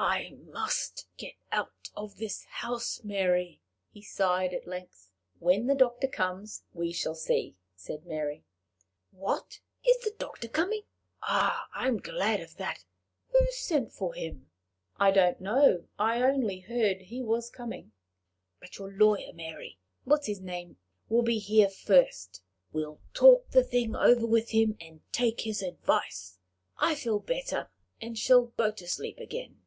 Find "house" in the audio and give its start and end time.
2.44-3.02